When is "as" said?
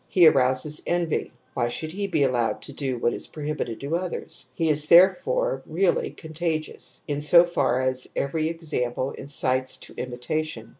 7.81-8.07